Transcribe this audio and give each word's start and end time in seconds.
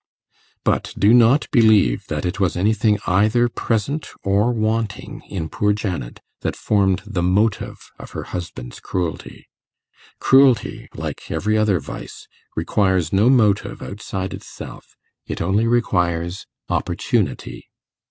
But 0.63 0.95
do 0.97 1.13
not 1.13 1.45
believe 1.51 2.07
that 2.07 2.25
it 2.25 2.39
was 2.39 2.57
anything 2.57 2.97
either 3.05 3.47
present 3.47 4.07
or 4.23 4.51
wanting 4.51 5.21
in 5.29 5.47
poor 5.47 5.73
Janet 5.73 6.21
that 6.39 6.55
formed 6.55 7.03
the 7.05 7.21
motive 7.21 7.77
of 7.99 8.09
her 8.17 8.23
husband's 8.23 8.79
cruelty. 8.79 9.47
Cruelty, 10.19 10.89
like 10.95 11.29
every 11.29 11.55
other 11.55 11.79
vice, 11.79 12.27
requires 12.55 13.13
no 13.13 13.29
motive 13.29 13.83
outside 13.83 14.33
itself 14.33 14.87
it 15.27 15.39
only 15.39 15.67
requires 15.67 16.47
opportunity. 16.67 17.69